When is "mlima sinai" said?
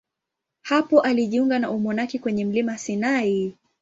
2.45-3.55